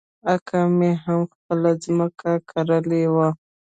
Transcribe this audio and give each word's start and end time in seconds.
اکا 0.33 0.61
مې 0.77 0.91
هم 1.03 1.21
خپله 1.33 1.71
ځمکه 1.83 2.31
کرلې 2.49 3.03
وه. 3.13 3.27